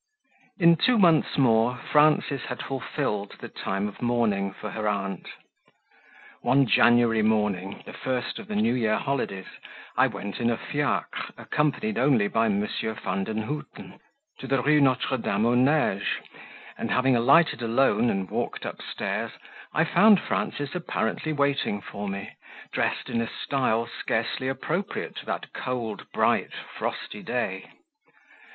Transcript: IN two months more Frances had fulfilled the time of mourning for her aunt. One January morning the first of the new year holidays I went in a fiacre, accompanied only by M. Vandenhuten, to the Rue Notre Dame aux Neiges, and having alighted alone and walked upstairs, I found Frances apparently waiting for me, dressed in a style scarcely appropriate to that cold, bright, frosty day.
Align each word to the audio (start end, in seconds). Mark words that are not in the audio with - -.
IN 0.57 0.75
two 0.77 0.97
months 0.97 1.37
more 1.37 1.77
Frances 1.77 2.45
had 2.45 2.63
fulfilled 2.63 3.35
the 3.39 3.47
time 3.49 3.87
of 3.87 4.01
mourning 4.01 4.51
for 4.51 4.71
her 4.71 4.87
aunt. 4.87 5.27
One 6.41 6.65
January 6.65 7.21
morning 7.21 7.83
the 7.85 7.93
first 7.93 8.39
of 8.39 8.47
the 8.47 8.55
new 8.55 8.73
year 8.73 8.95
holidays 8.97 9.45
I 9.95 10.07
went 10.07 10.39
in 10.39 10.49
a 10.49 10.57
fiacre, 10.57 11.33
accompanied 11.37 11.99
only 11.99 12.27
by 12.27 12.47
M. 12.47 12.61
Vandenhuten, 12.65 13.99
to 14.39 14.47
the 14.47 14.63
Rue 14.63 14.81
Notre 14.81 15.17
Dame 15.17 15.45
aux 15.45 15.53
Neiges, 15.55 16.07
and 16.79 16.89
having 16.89 17.15
alighted 17.15 17.61
alone 17.61 18.09
and 18.09 18.27
walked 18.27 18.65
upstairs, 18.65 19.33
I 19.71 19.83
found 19.83 20.19
Frances 20.19 20.73
apparently 20.73 21.31
waiting 21.31 21.79
for 21.79 22.09
me, 22.09 22.31
dressed 22.73 23.07
in 23.07 23.21
a 23.21 23.29
style 23.29 23.87
scarcely 23.99 24.47
appropriate 24.47 25.15
to 25.17 25.27
that 25.27 25.53
cold, 25.53 26.07
bright, 26.11 26.53
frosty 26.75 27.21
day. 27.21 27.67